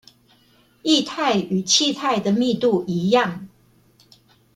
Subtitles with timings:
[0.81, 3.47] 液態與氣態的密度一樣